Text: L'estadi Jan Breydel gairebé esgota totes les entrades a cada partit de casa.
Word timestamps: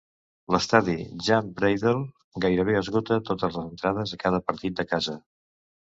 L'estadi 0.53 0.95
Jan 1.27 1.51
Breydel 1.59 2.01
gairebé 2.45 2.77
esgota 2.79 3.21
totes 3.31 3.57
les 3.59 3.63
entrades 3.75 4.15
a 4.19 4.23
cada 4.25 4.41
partit 4.51 4.81
de 4.81 4.87
casa. 4.95 5.17